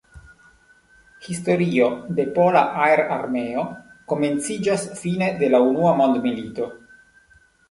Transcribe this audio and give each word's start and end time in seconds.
Historio 1.25 1.89
de 2.19 2.25
Pola 2.37 2.63
Aer-Armeo 2.85 3.67
komenciĝas 4.13 4.87
fine 5.03 5.29
de 5.45 5.51
la 5.53 5.61
unua 5.69 5.95
mondmilito. 6.03 6.73